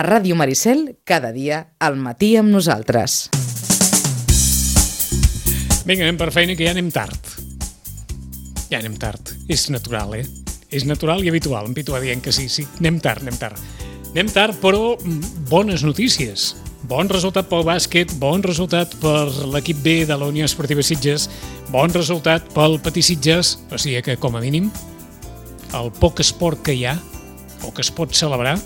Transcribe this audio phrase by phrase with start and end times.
[0.00, 3.26] A Ràdio Maricel, cada dia, al matí amb nosaltres.
[5.84, 7.28] Vinga, anem per feina, que ja anem tard.
[8.70, 9.34] Ja anem tard.
[9.52, 10.22] És natural, eh?
[10.72, 11.68] És natural i habitual.
[11.68, 12.64] En Pitu va dient que sí, sí.
[12.80, 13.60] Anem tard, anem tard.
[14.14, 16.54] Anem tard, però mm, bones notícies.
[16.88, 21.28] Bon resultat pel bàsquet, bon resultat per l'equip B de la Unió Esportiva Sitges,
[21.68, 24.72] bon resultat pel Petit Sitges, o sigui que, com a mínim,
[25.76, 26.96] el poc esport que hi ha,
[27.68, 28.56] o que es pot celebrar,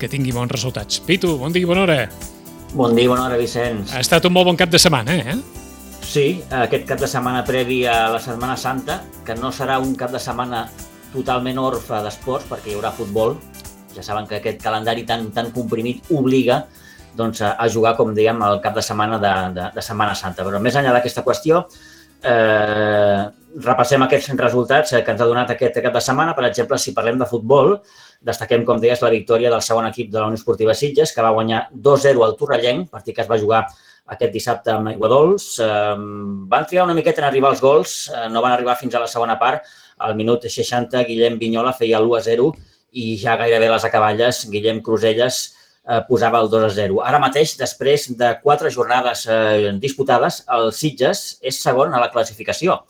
[0.00, 1.00] que tingui bons resultats.
[1.04, 2.02] Pitu, bon dia i bona hora.
[2.72, 3.92] Bon dia, bona hora, Vicenç.
[3.92, 5.38] Ha estat un molt bon cap de setmana, eh?
[6.06, 10.10] Sí, aquest cap de setmana previ a la Setmana Santa, que no serà un cap
[10.14, 10.64] de setmana
[11.12, 13.36] totalment orfe d'esports, perquè hi haurà futbol.
[13.94, 16.64] Ja saben que aquest calendari tan, tan comprimit obliga
[17.18, 20.46] doncs, a, jugar, com dèiem, el cap de setmana de, de, de Setmana Santa.
[20.46, 21.64] Però més enllà d'aquesta qüestió,
[22.22, 23.24] eh,
[23.66, 26.36] repassem aquests resultats que ens ha donat aquest cap de setmana.
[26.38, 27.74] Per exemple, si parlem de futbol,
[28.20, 31.32] destaquem, com deies, la victòria del segon equip de la Unió Esportiva Sitges, que va
[31.36, 33.62] guanyar 2-0 al Torrellenc, partit que es va jugar
[34.14, 35.46] aquest dissabte amb Aiguadols.
[36.50, 39.08] Van triar una miqueta en arribar als gols, eh, no van arribar fins a la
[39.08, 39.64] segona part.
[39.98, 42.50] Al minut 60, Guillem Vinyola feia l'1-0
[42.92, 45.40] i ja gairebé les acaballes, Guillem Cruselles
[45.88, 47.02] eh, posava el 2 a 0.
[47.06, 52.80] Ara mateix, després de quatre jornades eh, disputades, el Sitges és segon a la classificació.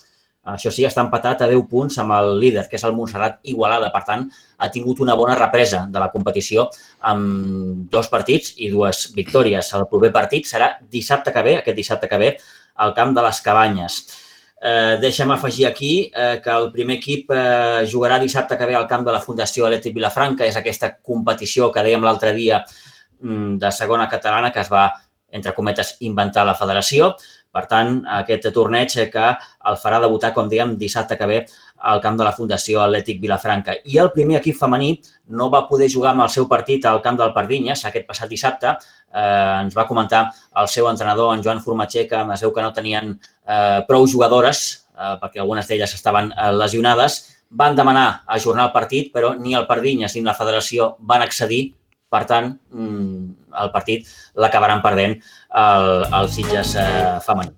[0.55, 3.91] Això sí, està empatat a 10 punts amb el líder, que és el Montserrat Igualada.
[3.95, 4.25] Per tant,
[4.59, 6.69] ha tingut una bona represa de la competició
[7.11, 9.75] amb dos partits i dues victòries.
[9.77, 12.35] El proper partit serà dissabte que ve, aquest dissabte que ve,
[12.81, 14.01] al camp de les Cabanyes.
[14.61, 18.87] Eh, deixa'm afegir aquí eh, que el primer equip eh, jugarà dissabte que ve al
[18.89, 20.45] camp de la Fundació Elèctric Vilafranca.
[20.45, 24.91] És aquesta competició que dèiem l'altre dia mm, de segona catalana que es va,
[25.33, 27.15] entre cometes, inventar la federació.
[27.51, 29.27] Per tant, aquest torneig que
[29.71, 31.41] el farà debutar, com dèiem, dissabte que ve
[31.81, 33.75] al camp de la Fundació Atlètic Vilafranca.
[33.85, 34.93] I el primer equip femení
[35.37, 38.77] no va poder jugar amb el seu partit al camp del Pardinyes aquest passat dissabte.
[39.11, 40.27] Eh, ens va comentar
[40.61, 44.87] el seu entrenador, en Joan Formatger, que es veu que no tenien eh, prou jugadores,
[44.95, 47.21] eh, perquè algunes d'elles estaven eh, lesionades.
[47.51, 51.65] Van demanar ajornar el partit, però ni el Pardinyes ni la federació van accedir
[52.11, 57.55] per tant, mm, el partit l'acabaran perdent el, el Sitges eh, femení.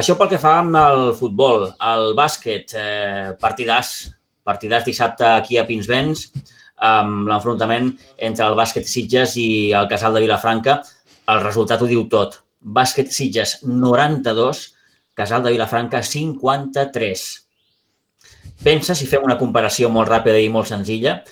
[0.00, 1.70] Això pel que fa amb el futbol.
[1.80, 3.92] El bàsquet, eh, partidàs,
[4.44, 6.26] partidàs dissabte aquí a Pinsbens,
[6.88, 7.90] amb l'enfrontament
[8.28, 10.82] entre el bàsquet Sitges i el Casal de Vilafranca.
[11.28, 12.40] El resultat ho diu tot.
[12.60, 14.62] Bàsquet Sitges 92,
[15.14, 17.26] Casal de Vilafranca 53.
[18.62, 21.22] Pensa, si fem una comparació molt ràpida i molt senzilla,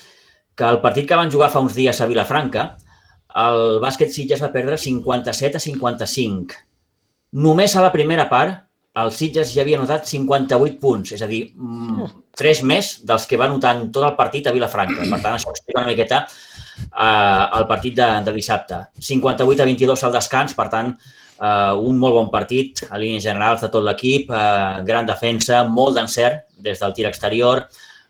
[0.56, 2.70] que el partit que van jugar fa uns dies a Vilafranca,
[3.36, 6.62] el bàsquet Sitges va perdre 57 a 55.
[7.44, 8.62] Només a la primera part,
[8.96, 12.06] el Sitges ja havia notat 58 punts, és a dir, mm,
[12.36, 15.04] tres més dels que va notar en tot el partit a Vilafranca.
[15.04, 18.80] Per tant, això explica una miqueta eh, el partit de, de dissabte.
[18.98, 20.96] 58 a 22 al descans, per tant,
[21.38, 25.96] eh, un molt bon partit a línies generals de tot l'equip, eh, gran defensa, molt
[25.96, 27.66] d'encert des del tir exterior,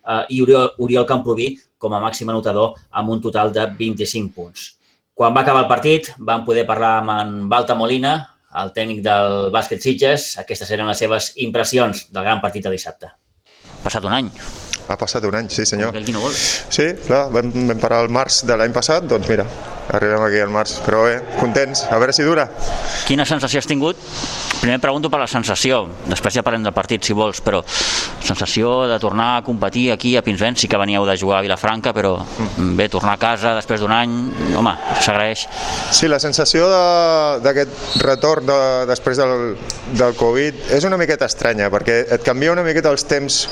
[0.07, 4.73] eh, i Oriol, Oriol Camproví com a màxim anotador amb un total de 25 punts.
[5.17, 8.19] Quan va acabar el partit, vam poder parlar amb en Balta Molina,
[8.61, 10.35] el tècnic del bàsquet Sitges.
[10.43, 13.13] Aquestes eren les seves impressions del gran partit de dissabte.
[13.85, 14.33] Passat un any.
[14.89, 15.95] Ha passat un any, sí senyor.
[16.15, 16.29] No.
[16.71, 19.45] Sí, clar, vam, vam parar al març de l'any passat, doncs mira,
[19.93, 20.77] arribem aquí al març.
[20.87, 22.49] Però bé, contents, a veure si dura.
[23.07, 23.99] Quina sensació has tingut?
[24.61, 27.61] Primer pregunto per la sensació, després ja parlem del partit si vols, però
[28.25, 31.93] sensació de tornar a competir aquí a Pinsbens, sí que veníeu de jugar a Vilafranca,
[31.95, 32.17] però
[32.79, 34.15] bé, tornar a casa després d'un any,
[34.57, 35.45] home, s'agraeix.
[35.95, 38.59] Sí, la sensació de- d'aquest retorn de,
[38.89, 39.57] després del,
[39.99, 43.47] del Covid és una miqueta estranya, perquè et canvia una miqueta els temps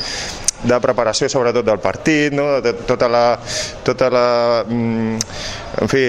[0.64, 2.60] de preparació sobretot del partit, no?
[2.64, 3.24] de tota la,
[3.84, 4.26] tota la,
[4.66, 5.18] mm,
[5.84, 6.04] en fi,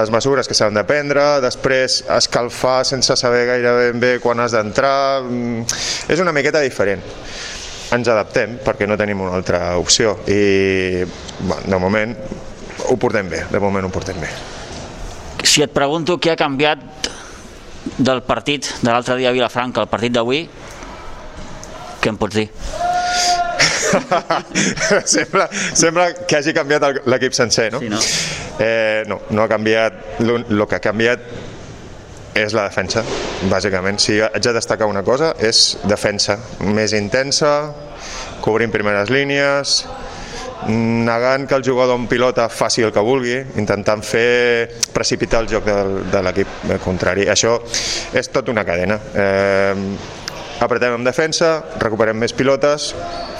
[0.00, 4.56] les mesures que s'han de prendre, després escalfar sense saber gaire ben bé quan has
[4.56, 5.64] d'entrar, mm,
[6.08, 7.04] és una miqueta diferent.
[7.90, 11.02] Ens adaptem perquè no tenim una altra opció i
[11.40, 12.14] bueno, de moment
[12.88, 14.30] ho portem bé, de moment ho portem bé.
[15.44, 17.10] Si et pregunto què ha canviat
[17.98, 20.44] del partit de l'altre dia a Vilafranca al partit d'avui,
[22.00, 22.48] què em pots dir?
[25.14, 27.80] sembla, sembla que hagi canviat l'equip sencer, no?
[27.82, 28.00] Sí, no?
[28.60, 31.24] Eh, no, no ha canviat, el que ha canviat
[32.38, 33.02] és la defensa,
[33.50, 33.98] bàsicament.
[34.02, 37.54] Si haig de destacar una cosa, és defensa més intensa,
[38.44, 39.80] cobrint primeres línies,
[40.68, 45.64] negant que el jugador en pilota faci el que vulgui, intentant fer precipitar el joc
[45.64, 47.26] del, de l'equip contrari.
[47.32, 47.56] Això
[48.12, 49.00] és tot una cadena.
[49.14, 50.19] Eh,
[50.60, 52.90] apretem en defensa, recuperem més pilotes,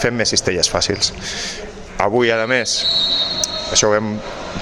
[0.00, 1.12] fem més cistelles fàcils.
[2.00, 2.78] Avui, a més,
[3.70, 4.14] això ho vam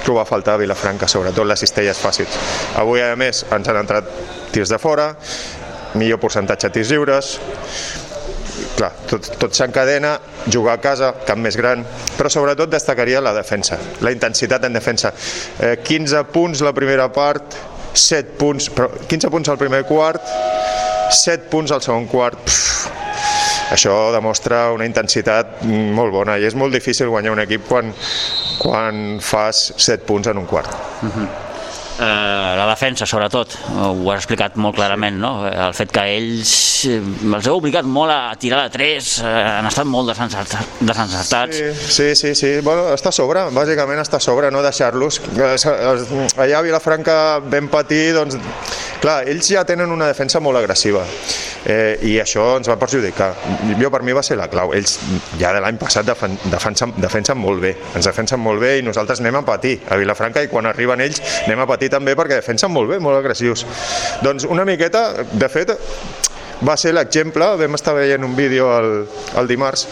[0.05, 2.34] trobar a faltar a Vilafranca, sobretot les cistelles fàcils.
[2.81, 4.10] Avui, a més, ens han entrat
[4.52, 5.12] tirs de fora,
[5.94, 7.32] millor percentatge de tirs lliures,
[8.78, 10.16] clar, tot, tot s'encadena,
[10.50, 11.84] jugar a casa, camp més gran,
[12.19, 15.12] però sobretot destacaria la defensa, la intensitat en defensa.
[15.58, 17.56] Eh, 15 punts la primera part,
[17.94, 20.22] 7 punts, però 15 punts al primer quart,
[21.10, 22.69] 7 punts al segon quart, pff,
[23.72, 27.93] això demostra una intensitat molt bona i és molt difícil guanyar un equip quan,
[28.62, 30.72] quan fas 7 punts en un quart.
[31.02, 31.28] Uh -huh.
[31.99, 32.05] Eh,
[32.56, 35.32] la defensa, sobretot, ho has explicat molt clarament, no?
[35.50, 36.52] el fet que ells
[36.87, 41.56] eh, els heu obligat molt a tirar de 3, eh, han estat molt desencertats.
[41.56, 42.52] Sí, sí, sí, sí.
[42.62, 45.20] Bueno, està a sobre, bàsicament està a sobre, no deixar-los.
[46.38, 48.38] Allà a Vilafranca ben patir, doncs,
[49.02, 51.04] clar, ells ja tenen una defensa molt agressiva
[51.64, 53.30] eh, i això ens va perjudicar.
[53.80, 54.72] Jo per mi va ser la clau.
[54.76, 54.98] Ells
[55.40, 59.22] ja de l'any passat defen defensen, defensen molt bé, ens defensen molt bé i nosaltres
[59.22, 62.72] anem a patir a Vilafranca i quan arriben ells anem a patir també perquè defensen
[62.72, 63.66] molt bé, molt agressius.
[64.24, 65.74] Doncs una miqueta, de fet,
[66.64, 68.92] va ser l'exemple, vam estar veient un vídeo el,
[69.38, 69.86] el dimarts,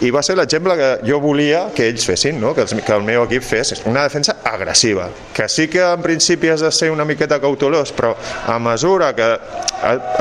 [0.00, 2.54] i va ser l'exemple que jo volia que ells fessin, no?
[2.56, 6.48] que, els, que el meu equip fes, una defensa agressiva, que sí que en principi
[6.48, 8.14] has de ser una miqueta cautelós, però
[8.48, 9.30] a mesura que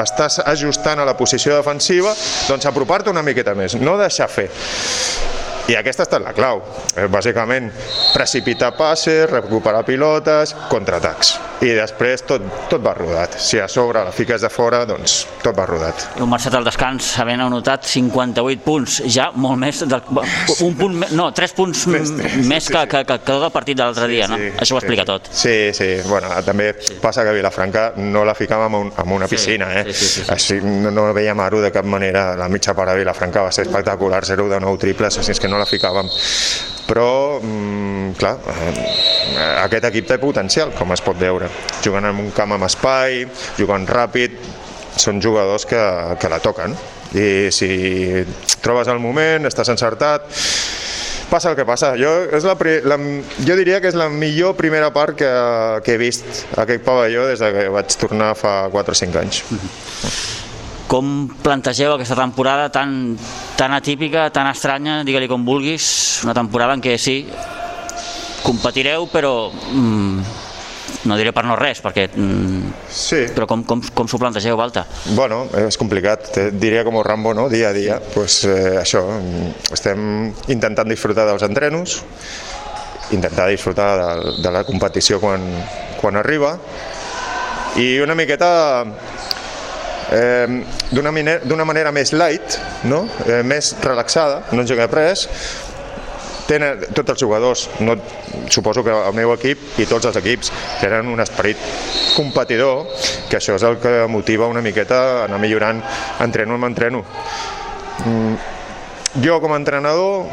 [0.04, 2.16] estàs ajustant a la posició defensiva,
[2.50, 4.50] doncs apropar-te una miqueta més, no deixar fer.
[5.70, 6.64] I aquesta ha estat la clau.
[6.98, 7.70] Eh, bàsicament,
[8.16, 11.36] precipitar passes, recuperar pilotes, contraatacs.
[11.62, 13.36] I després tot, tot va rodat.
[13.44, 16.08] Si a sobre la fiques de fora, doncs tot va rodat.
[16.18, 20.02] Heu marxat al descans havent anotat 58 punts, ja molt més, del,
[20.66, 22.14] un punt, no, 3 punts més,
[22.48, 24.40] més sí, que, que, que, que tot el partit de l'altre sí, dia, no?
[24.40, 25.30] Sí, Això ho explica sí, tot.
[25.44, 26.98] Sí, sí, bueno, també sí.
[27.04, 29.86] passa que Vilafranca no la ficàvem en, en una piscina, eh?
[29.92, 30.28] Sí, sí, sí, sí.
[30.34, 33.68] Així no, no veiem aro de cap manera, la mitja part de Vilafranca va ser
[33.68, 36.10] espectacular, 0 de 9 triples, així és que no la ficàvem.
[36.90, 41.50] Però, mm, clar, eh, aquest equip té potencial, com es pot veure.
[41.84, 43.28] Jugant en un camp amb espai,
[43.60, 44.40] jugant ràpid,
[44.98, 45.82] són jugadors que,
[46.20, 46.74] que la toquen.
[47.14, 47.70] I si
[48.62, 50.28] trobes el moment, estàs encertat,
[51.30, 51.94] passa el que passa.
[52.00, 52.56] Jo, és la,
[52.90, 52.98] la,
[53.46, 55.30] jo diria que és la millor primera part que,
[55.86, 56.26] que he vist
[56.58, 59.44] aquest pavelló des de que vaig tornar fa 4 o 5 anys.
[60.90, 63.14] Com plantegeu aquesta temporada tan,
[63.60, 65.86] tan atípica, tan estranya, digue-li com vulguis,
[66.24, 67.26] una temporada en què sí,
[68.40, 70.38] competireu, però mm,
[71.12, 72.06] no diré per no res, perquè...
[72.16, 73.26] Mm, sí.
[73.36, 74.86] Però com, com, com s'ho plantegeu, Balta?
[75.12, 78.00] Bueno, és complicat, diria com Rambo, no?, dia a dia.
[78.14, 79.04] pues, eh, això,
[79.76, 82.00] estem intentant disfrutar dels entrenos,
[83.12, 85.44] intentar disfrutar de, de la competició quan,
[86.00, 86.56] quan arriba,
[87.76, 88.86] i una miqueta
[90.12, 92.60] eh, d'una manera, manera més light,
[92.90, 93.06] no?
[93.26, 95.28] eh, més relaxada, no ens juguem res,
[96.50, 97.96] tenen tots els jugadors, no,
[98.50, 100.50] suposo que el meu equip i tots els equips
[100.82, 101.62] tenen un esperit
[102.16, 102.88] competidor,
[103.30, 105.84] que això és el que motiva una miqueta a anar millorant
[106.26, 107.04] entreno amb entreno.
[108.06, 108.34] Mm,
[109.22, 110.26] jo com a entrenador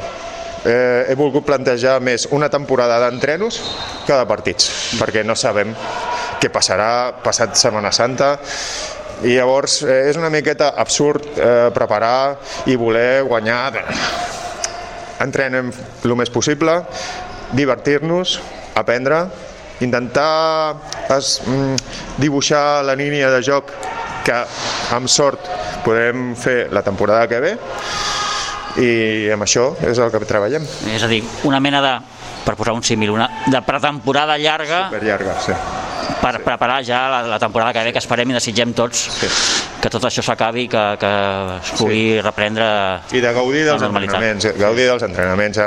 [0.65, 3.61] eh, he volgut plantejar més una temporada d'entrenos
[4.07, 4.71] que de partits,
[5.01, 5.75] perquè no sabem
[6.41, 6.89] què passarà
[7.25, 8.37] passat Setmana Santa,
[9.25, 12.37] i llavors eh, és una miqueta absurd eh, preparar
[12.69, 13.85] i voler guanyar.
[15.25, 15.73] Entrenem
[16.05, 16.83] el més possible
[17.57, 18.41] divertir-nos,
[18.77, 19.25] aprendre
[19.81, 20.77] intentar
[21.17, 21.77] es, mm,
[22.19, 23.73] dibuixar la línia de joc
[24.25, 24.37] que
[24.95, 25.49] amb sort
[25.85, 27.55] podrem fer la temporada que ve.
[28.77, 30.67] I amb això és el que treballem.
[30.93, 31.95] És a dir, una mena de,
[32.45, 35.76] per posar un símil, una de pretemporada llarga, Super llarga sí
[36.21, 39.31] per preparar ja la, la temporada que ve, que esperem i desitgem tots sí.
[39.87, 41.11] Que tot això s'acabi i que, que
[41.61, 42.23] es pugui sí.
[42.25, 42.67] reprendre
[43.15, 45.61] I de gaudir dels entrenaments, gaudir dels entrenaments.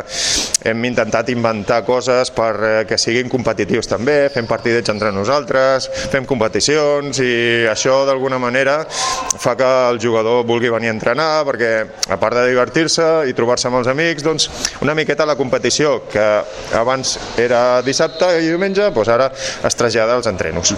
[0.68, 6.28] Hem intentat inventar coses per eh, que siguin competitius també, fem partidets entre nosaltres, fem
[6.28, 7.32] competicions i
[7.72, 11.72] això d'alguna manera fa que el jugador vulgui venir a entrenar perquè
[12.12, 14.50] a part de divertir-se i trobar-se amb els amics, doncs
[14.84, 16.28] una miqueta la competició que
[16.76, 20.76] abans era dissabte i diumenge, doncs ara es trasllada als entrenos.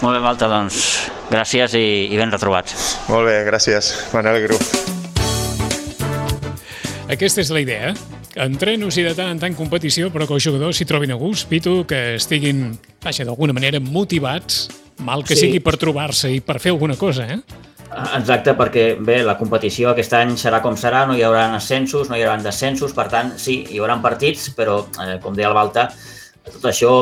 [0.00, 2.96] Molt bé, Malta, doncs gràcies i, i ben retrobats.
[3.08, 4.58] Molt bé, gràcies, m'alegro.
[7.10, 7.94] Aquesta és la idea,
[8.38, 11.48] entrenos i de tant en tant competició, però que els jugadors s'hi trobin a gust,
[11.50, 12.68] Pitu, que estiguin,
[13.02, 14.68] vaja, d'alguna manera motivats,
[15.02, 15.48] mal que sí.
[15.48, 17.40] sigui per trobar-se i per fer alguna cosa, eh?
[17.90, 22.14] Exacte, perquè bé, la competició aquest any serà com serà, no hi haurà ascensos, no
[22.14, 25.88] hi haurà descensos, per tant, sí, hi haurà partits, però, eh, com deia el Balta,
[26.46, 26.92] tot això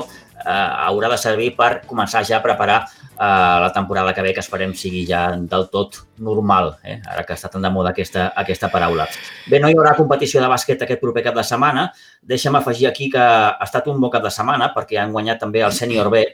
[0.44, 4.42] eh, haurà de servir per començar ja a preparar eh, la temporada que ve, que
[4.44, 6.98] esperem sigui ja del tot normal, eh?
[7.06, 9.08] ara que està tan de moda aquesta, aquesta paraula.
[9.48, 11.88] Bé, no hi haurà competició de bàsquet aquest proper cap de setmana.
[12.22, 15.64] Deixa'm afegir aquí que ha estat un bon cap de setmana perquè han guanyat també
[15.66, 16.24] el sènior B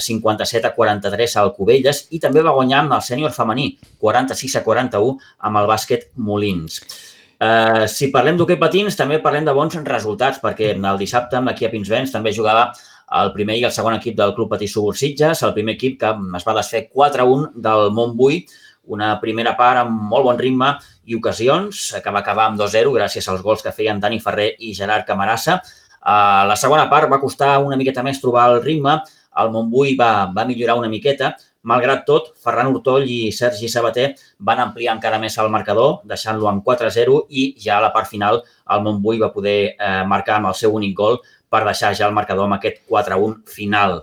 [0.00, 4.60] 57 eh, a 43 al Cubelles i també va guanyar amb el sènior femení 46
[4.60, 6.80] a 41 amb el bàsquet Molins.
[7.44, 11.70] Uh, si parlem d'hoquei patins, també parlem de bons resultats, perquè el dissabte aquí a
[11.72, 12.70] Pinsbens també jugava
[13.20, 16.46] el primer i el segon equip del Club Patí Subursitges, el primer equip que es
[16.46, 18.44] va desfer 4-1 del Montbui,
[18.94, 20.74] una primera part amb molt bon ritme
[21.08, 24.74] i ocasions, que va acabar amb 2-0 gràcies als gols que feien Dani Ferrer i
[24.76, 25.60] Gerard Camarassa.
[26.04, 28.98] Uh, la segona part va costar una miqueta més trobar el ritme,
[29.40, 31.32] el Montbui va, va millorar una miqueta,
[31.64, 34.10] Malgrat tot, Ferran Hurtoll i Sergi Sabater
[34.44, 38.42] van ampliar encara més el marcador, deixant-lo amb 4-0 i ja a la part final
[38.44, 41.16] el Montbui va poder eh, marcar amb el seu únic gol
[41.54, 44.00] per deixar ja el marcador amb aquest 4-1 final.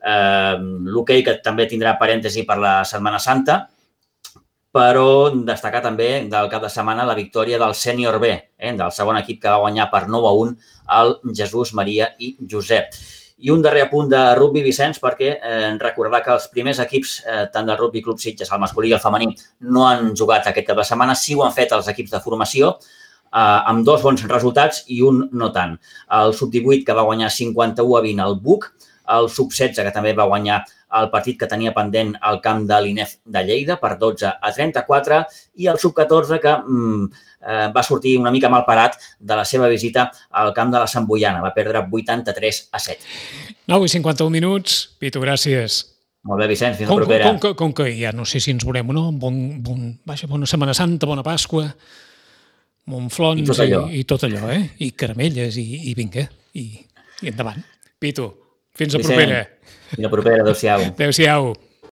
[0.00, 0.56] Eh,
[0.88, 3.60] L'hoquei que també tindrà parèntesi per la Setmana Santa,
[4.74, 9.20] però destacar també del cap de setmana la victòria del sènior B, eh, del segon
[9.20, 10.56] equip que va guanyar per 9 a 1
[10.96, 12.96] el Jesús, Maria i Josep.
[13.44, 17.46] I un darrer apunt de rugby, Vicenç, perquè eh, recordar que els primers equips, eh,
[17.54, 19.30] tant del rugby club Sitges, el masculí i el femení,
[19.70, 22.74] no han jugat aquest cap de setmana, sí ho han fet els equips de formació,
[23.34, 25.76] amb dos bons resultats i un no tant.
[26.14, 28.70] El sub-18, que va guanyar 51 a 20 al BUC,
[29.14, 30.62] el sub-16, que també va guanyar
[30.94, 35.20] el partit que tenia pendent al camp de l'INEF de Lleida per 12 a 34
[35.60, 37.08] i el sub-14 que mm,
[37.42, 40.90] eh, va sortir una mica mal parat de la seva visita al camp de la
[40.90, 41.42] Sant Boiana.
[41.42, 43.10] Va perdre 83 a 7.
[43.74, 44.78] 9 i 51 minuts.
[45.02, 45.82] Pitu, gràcies.
[46.24, 47.26] Molt bé, Vicenç, fins la propera.
[47.28, 50.28] Com, com, com que ja no sé si ens veurem o no, bon, bon, vaja,
[50.30, 51.66] bona Setmana Santa, bona Pasqua,
[52.90, 53.84] Montflons I tot allò.
[53.88, 54.70] i, i tot allò, eh?
[54.84, 56.26] I caramelles, i, i vinga,
[56.60, 56.64] i,
[57.22, 57.62] i endavant.
[57.98, 58.26] Pitu,
[58.76, 59.38] fins Vicent, propera.
[59.94, 60.90] Fins la propera, adéu-siau.
[60.92, 61.54] Adéu-siau.